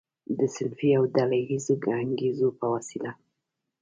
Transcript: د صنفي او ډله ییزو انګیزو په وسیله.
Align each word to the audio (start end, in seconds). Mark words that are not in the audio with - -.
د 0.37 0.39
صنفي 0.55 0.89
او 0.97 1.03
ډله 1.15 1.37
ییزو 1.49 1.75
انګیزو 2.03 2.47
په 2.59 2.65
وسیله. 2.73 3.11